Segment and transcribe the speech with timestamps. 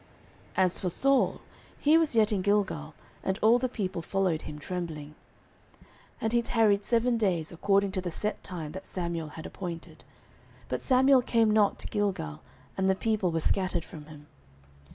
[0.57, 1.41] As for Saul,
[1.77, 5.09] he was yet in Gilgal, and all the people followed him trembling.
[5.79, 5.85] 09:013:008
[6.21, 10.03] And he tarried seven days, according to the set time that Samuel had appointed:
[10.69, 12.41] but Samuel came not to Gilgal;
[12.75, 14.25] and the people were scattered from him.